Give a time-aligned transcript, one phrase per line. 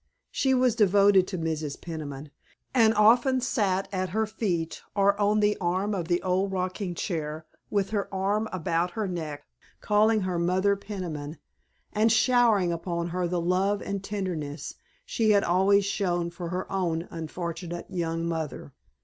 [0.31, 1.79] She was devoted to Mrs.
[1.79, 2.31] Peniman,
[2.73, 7.45] and often sat at her feet or on the arm of the old rocking chair
[7.69, 9.45] with her arm about her neck,
[9.79, 11.37] calling her "Mother Peniman,"
[11.93, 14.73] and showering upon her the love and tenderness
[15.05, 18.73] she had always shown for her own unfortunate young mother.